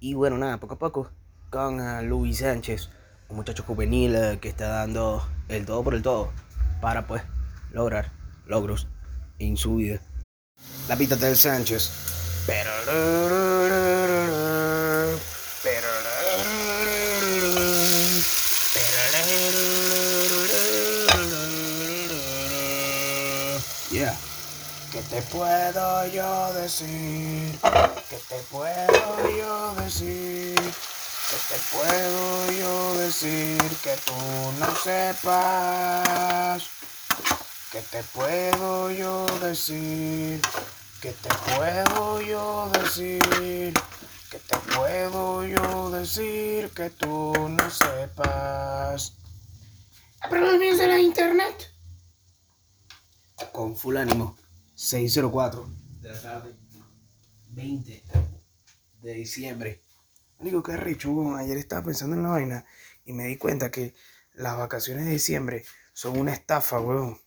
Y 0.00 0.14
bueno, 0.14 0.38
nada, 0.38 0.58
poco 0.58 0.74
a 0.74 0.78
poco, 0.78 1.10
con 1.50 1.80
ah, 1.80 2.02
Luis 2.02 2.38
Sánchez, 2.38 2.88
un 3.28 3.36
muchacho 3.36 3.64
juvenil 3.64 4.14
eh, 4.14 4.38
que 4.40 4.48
está 4.48 4.68
dando 4.68 5.26
el 5.48 5.66
todo 5.66 5.82
por 5.82 5.94
el 5.94 6.02
todo 6.02 6.30
para 6.80 7.06
pues 7.06 7.22
lograr 7.72 8.12
logros 8.46 8.86
en 9.40 9.56
su 9.56 9.76
vida. 9.76 10.00
La 10.88 10.96
pita 10.96 11.16
del 11.16 11.36
Sánchez. 11.36 11.90
Pero... 12.46 12.70
Yeah. 23.90 24.27
¿Qué 24.92 25.02
te 25.02 25.20
puedo 25.20 26.06
yo 26.06 26.52
decir? 26.54 27.58
¿Qué 28.08 28.16
te 28.26 28.38
puedo 28.50 29.36
yo 29.36 29.74
decir? 29.74 30.54
¿Qué 30.54 31.36
te 31.50 31.58
puedo 31.70 32.52
yo 32.52 32.94
decir 32.98 33.58
que 33.82 33.94
tú 34.06 34.14
no 34.58 34.74
sepas? 34.76 36.62
¿Qué 37.70 37.82
te 37.82 38.02
puedo 38.02 38.90
yo 38.90 39.26
decir? 39.40 40.40
¿Qué 41.02 41.12
te 41.12 41.28
puedo 41.54 42.22
yo 42.22 42.70
decir? 42.72 43.74
¿Qué 44.30 44.38
te 44.38 44.56
puedo 44.74 45.44
yo 45.44 45.90
decir 45.90 46.70
que 46.70 46.88
tú 46.88 47.34
no 47.36 47.70
sepas? 47.70 49.18
Aprende 50.20 50.56
bien 50.56 50.78
de 50.78 50.86
la 50.86 50.98
internet. 50.98 51.74
Con 53.52 53.76
full 53.76 53.98
ánimo. 53.98 54.34
604 54.78 55.68
de 56.02 56.08
la 56.08 56.22
tarde, 56.22 56.54
20 57.48 58.04
de 59.02 59.12
diciembre. 59.12 59.82
Digo, 60.38 60.62
qué 60.62 60.76
rico, 60.76 61.34
ayer 61.34 61.56
estaba 61.56 61.82
pensando 61.82 62.14
en 62.14 62.22
la 62.22 62.28
vaina 62.28 62.64
y 63.04 63.12
me 63.12 63.26
di 63.26 63.36
cuenta 63.36 63.72
que 63.72 63.92
las 64.34 64.56
vacaciones 64.56 65.06
de 65.06 65.10
diciembre 65.10 65.64
son 65.92 66.16
una 66.16 66.32
estafa, 66.32 66.78
weón. 66.78 67.18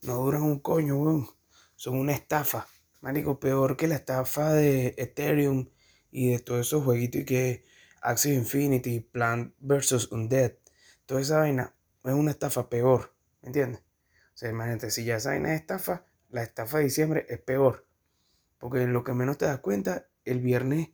No 0.00 0.14
duran 0.14 0.40
un 0.40 0.58
coño, 0.58 0.96
weón. 0.96 1.28
Son 1.76 1.98
una 1.98 2.12
estafa. 2.12 2.66
Marico, 3.02 3.38
peor 3.38 3.76
que 3.76 3.86
la 3.86 3.96
estafa 3.96 4.54
de 4.54 4.94
Ethereum 4.96 5.68
y 6.10 6.30
de 6.30 6.38
todos 6.38 6.66
esos 6.66 6.82
jueguitos 6.82 7.20
y 7.20 7.24
que 7.26 7.64
axis 8.00 8.32
Infinity, 8.32 9.00
Plant 9.00 9.54
vs. 9.58 10.10
Undead. 10.12 10.52
Toda 11.04 11.20
esa 11.20 11.40
vaina 11.40 11.74
es 12.04 12.14
una 12.14 12.30
estafa 12.30 12.70
peor, 12.70 13.14
¿me 13.42 13.48
entiendes? 13.48 13.82
O 14.34 14.38
sea, 14.40 14.48
imagínate, 14.48 14.90
si 14.90 15.04
ya 15.04 15.16
esa 15.16 15.28
vaina 15.28 15.52
es 15.54 15.60
estafa, 15.60 16.06
la 16.30 16.42
estafa 16.42 16.78
de 16.78 16.84
diciembre 16.84 17.26
es 17.28 17.38
peor. 17.40 17.86
Porque 18.58 18.82
en 18.82 18.92
lo 18.92 19.04
que 19.04 19.14
menos 19.14 19.38
te 19.38 19.46
das 19.46 19.60
cuenta, 19.60 20.08
el 20.24 20.40
viernes 20.40 20.90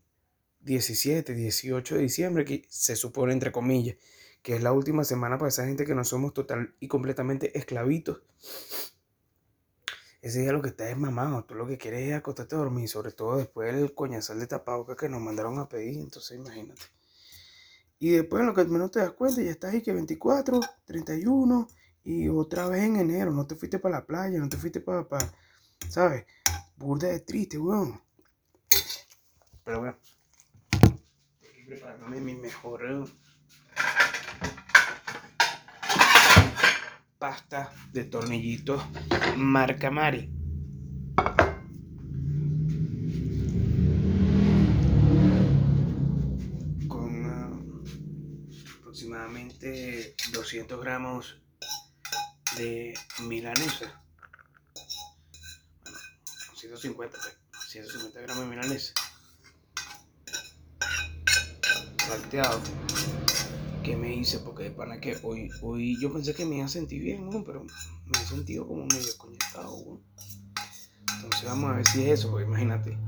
17, 0.61 1.35
18 1.35 1.95
de 1.97 2.01
diciembre, 2.03 2.45
que 2.45 2.67
se 2.69 2.97
supone 2.97 3.33
entre 3.33 3.53
comillas, 3.53 3.97
que 4.43 4.55
es 4.55 4.63
la 4.63 4.73
última 4.73 5.05
semana 5.05 5.39
para 5.39 5.49
esa 5.49 5.67
gente 5.67 5.85
que 5.85 5.95
no 5.95 6.05
somos 6.05 6.35
total 6.35 6.75
y 6.81 6.89
completamente 6.89 7.57
esclavitos. 7.59 8.23
Ese 10.23 10.41
día 10.41 10.53
lo 10.53 10.63
que 10.63 10.71
estás 10.71 10.91
es 10.91 10.97
mamado, 10.97 11.45
tú 11.45 11.55
lo 11.55 11.67
que 11.67 11.79
quieres 11.79 12.09
es 12.09 12.15
acostarte 12.15 12.57
a 12.57 12.59
dormir, 12.59 12.89
sobre 12.89 13.13
todo 13.13 13.37
después 13.37 13.75
del 13.75 13.95
coñazal 13.95 14.41
de 14.41 14.49
tapabocas 14.49 14.97
que 14.97 15.09
nos 15.09 15.21
mandaron 15.21 15.59
a 15.59 15.69
pedir, 15.69 16.01
entonces 16.01 16.37
imagínate. 16.37 16.83
Y 17.99 18.11
después 18.11 18.41
en 18.41 18.47
lo 18.47 18.55
que 18.55 18.65
menos 18.65 18.91
te 18.91 18.99
das 18.99 19.13
cuenta, 19.13 19.41
ya 19.41 19.51
estás 19.51 19.73
ahí 19.73 19.83
que 19.83 19.93
24, 19.93 20.61
31, 20.85 21.69
y 22.07 22.29
otra 22.29 22.69
vez 22.69 22.85
en 22.85 22.95
enero, 22.95 23.33
no 23.33 23.49
te 23.49 23.57
fuiste 23.57 23.81
para 23.81 23.97
la 23.97 24.07
playa, 24.07 24.39
no 24.39 24.49
te 24.49 24.57
fuiste 24.57 24.81
para, 24.81 25.09
para 25.09 25.29
¿sabes? 25.89 26.25
Burda 26.77 27.09
de 27.09 27.19
triste, 27.19 27.59
weón. 27.59 28.01
Pero 29.65 29.81
bueno, 29.81 29.97
estoy 30.71 31.65
preparándome 31.67 32.21
mi 32.21 32.37
mejor 32.37 33.09
pasta 37.19 37.73
de 37.93 38.05
tornillitos 38.05 38.81
marca 39.37 39.91
Mari. 39.91 40.31
Con 46.87 47.25
ah, 47.27 47.51
aproximadamente 48.79 50.15
200 50.31 50.81
gramos 50.81 51.46
de 52.57 52.95
milanesa. 53.23 54.03
Bueno, 55.83 55.99
150, 56.55 57.19
150 57.69 58.21
gramos 58.21 58.45
de 58.45 58.51
milanesa. 58.51 58.95
Salteado. 61.99 62.61
Que 63.83 63.97
me 63.97 64.15
hice, 64.15 64.41
porque 64.41 64.65
de 64.65 64.71
pana 64.71 65.01
que 65.01 65.19
hoy, 65.23 65.51
hoy 65.63 66.01
yo 66.01 66.13
pensé 66.13 66.35
que 66.35 66.45
me 66.45 66.57
iba 66.57 66.67
a 66.67 66.69
sentir 66.69 67.03
bien, 67.03 67.29
¿no? 67.29 67.45
pero 67.45 67.63
me 67.63 68.19
he 68.19 68.27
sentido 68.27 68.67
como 68.67 68.87
medio 68.87 69.17
conectado. 69.19 70.01
Entonces 71.15 71.45
vamos 71.45 71.71
a 71.71 71.75
ver 71.75 71.87
si 71.87 72.05
es 72.05 72.21
eso, 72.21 72.31
porque 72.31 72.47
imagínate. 72.47 72.99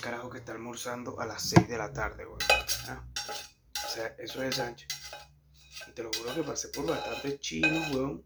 Carajo 0.00 0.30
que 0.30 0.38
está 0.38 0.52
almorzando 0.52 1.20
a 1.20 1.26
las 1.26 1.42
6 1.42 1.68
de 1.68 1.78
la 1.78 1.92
tarde, 1.92 2.24
güey. 2.24 2.38
¿Ah? 2.88 3.04
O 3.86 3.88
sea, 3.88 4.06
eso 4.18 4.42
es 4.42 4.56
Sánchez. 4.56 4.88
Y 5.88 5.92
te 5.92 6.02
lo 6.02 6.10
juro 6.12 6.34
que 6.34 6.42
pasé 6.42 6.68
por 6.68 6.86
bastante 6.86 7.38
chino, 7.38 7.68
weón 7.92 8.24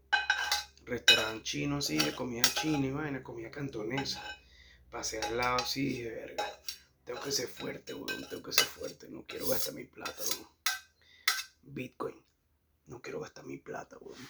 restaurante 0.89 1.43
chino 1.43 1.77
así, 1.77 1.97
de 1.97 2.13
comida 2.15 2.43
china 2.43 2.85
y 2.85 2.91
vaina, 2.91 3.23
comida 3.23 3.51
cantonesa. 3.51 4.23
Pasé 4.89 5.21
al 5.21 5.37
lado 5.37 5.57
así 5.57 5.99
y 5.99 6.03
verga, 6.03 6.45
tengo 7.05 7.21
que 7.21 7.31
ser 7.31 7.47
fuerte, 7.47 7.93
weón, 7.93 8.27
tengo 8.29 8.43
que 8.43 8.51
ser 8.51 8.65
fuerte, 8.65 9.07
no 9.09 9.23
quiero 9.25 9.47
gastar 9.47 9.73
mi 9.75 9.85
plata, 9.85 10.23
weón. 10.31 10.47
Bitcoin, 11.61 12.15
no 12.87 13.01
quiero 13.01 13.19
gastar 13.19 13.45
mi 13.45 13.57
plata, 13.57 13.97
weón. 14.01 14.27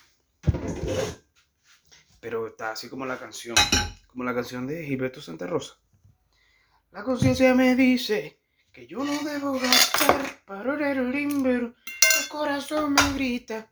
Pero 2.19 2.47
está 2.47 2.71
así 2.71 2.89
como 2.89 3.05
la 3.05 3.17
canción, 3.17 3.55
como 4.07 4.25
la 4.25 4.35
canción 4.35 4.67
de 4.67 4.85
Gilberto 4.85 5.21
Santa 5.21 5.47
Rosa. 5.47 5.79
La 6.91 7.03
conciencia 7.03 7.55
me 7.55 7.75
dice 7.75 8.41
que 8.73 8.85
yo 8.87 9.03
no 9.03 9.17
debo 9.23 9.53
gastar, 9.59 10.43
para 10.45 10.91
el 10.91 11.15
el 11.15 11.73
corazón 12.29 12.93
me 12.93 13.13
grita 13.13 13.71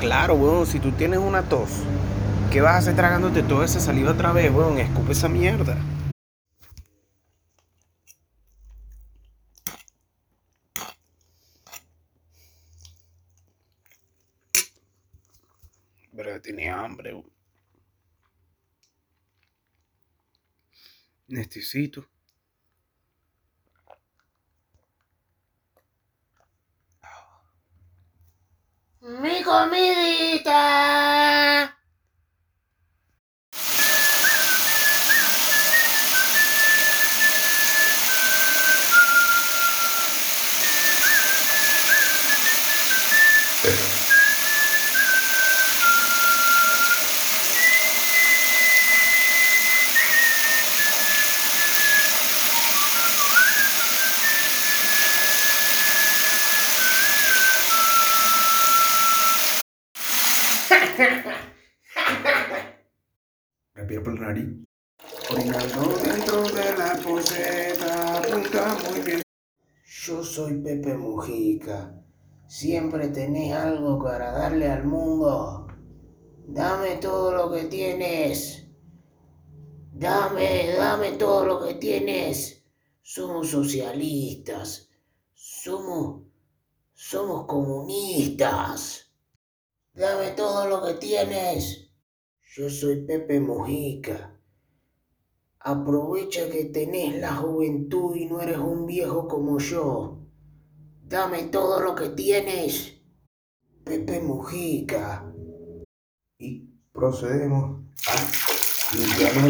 Claro, 0.00 0.34
weón, 0.34 0.66
si 0.66 0.78
tú 0.78 0.92
tienes 0.92 1.18
una 1.18 1.42
tos, 1.42 1.70
¿qué 2.52 2.60
vas 2.60 2.74
a 2.74 2.78
hacer 2.78 2.96
tragándote 2.96 3.42
toda 3.42 3.64
esa 3.64 3.80
saliva 3.80 4.12
otra 4.12 4.30
vez, 4.32 4.52
weón? 4.52 4.78
Escupe 4.78 5.12
esa 5.12 5.28
mierda. 5.28 5.76
Pero 16.14 16.40
tiene 16.42 16.68
hambre, 16.68 17.14
weón. 17.14 17.30
Necesito. 21.28 22.06
Mi 29.56 29.70
comidita. 29.70 29.95
Respira 63.74 64.02
por 64.02 64.18
Yo 69.84 70.24
soy 70.24 70.54
Pepe 70.62 70.94
Mujica. 70.94 72.02
Siempre 72.46 73.08
tenés 73.08 73.52
algo 73.52 74.02
para 74.02 74.30
darle 74.30 74.70
al 74.70 74.84
mundo. 74.84 75.66
Dame 76.46 76.96
todo 76.96 77.34
lo 77.34 77.52
que 77.52 77.64
tienes. 77.64 78.66
Dame, 79.92 80.72
dame 80.78 81.12
todo 81.12 81.44
lo 81.44 81.66
que 81.66 81.74
tienes. 81.74 82.64
Somos 83.02 83.50
socialistas. 83.50 84.88
Somos, 85.34 86.22
somos 86.94 87.44
comunistas. 87.44 89.05
Dame 89.96 90.32
todo 90.32 90.68
lo 90.68 90.84
que 90.84 90.92
tienes. 90.94 91.88
Yo 92.54 92.68
soy 92.68 93.06
Pepe 93.06 93.40
Mujica. 93.40 94.38
Aprovecha 95.60 96.50
que 96.50 96.66
tenés 96.66 97.18
la 97.18 97.36
juventud 97.36 98.14
y 98.14 98.26
no 98.26 98.42
eres 98.42 98.58
un 98.58 98.84
viejo 98.84 99.26
como 99.26 99.58
yo. 99.58 100.18
Dame 101.02 101.44
todo 101.44 101.80
lo 101.80 101.94
que 101.94 102.10
tienes. 102.10 103.00
Pepe 103.84 104.20
Mujica. 104.20 105.32
Y 106.38 106.68
procedemos 106.92 107.80
a 108.06 108.16
limpiarnos 108.98 109.44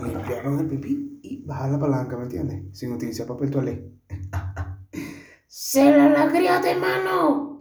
el, 0.00 0.08
limpiarnos 0.08 0.62
el 0.62 0.68
pipí 0.68 1.20
y 1.22 1.44
bajar 1.44 1.72
la 1.72 1.78
palanca, 1.78 2.16
¿me 2.16 2.22
entiendes? 2.22 2.78
Sin 2.78 2.94
utilizar 2.94 3.26
papel 3.26 3.50
toalé. 3.50 3.92
¡Se 5.46 5.84
la 5.84 6.08
lagriate, 6.08 6.74
mano! 6.76 7.50